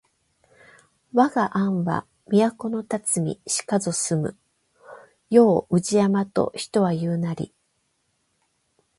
[1.13, 4.37] わが庵は都のたつみしかぞ住む
[5.29, 7.53] 世を宇治山と人は言ふなり